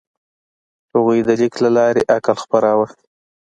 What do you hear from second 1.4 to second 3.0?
له لارې عقل خپراوه.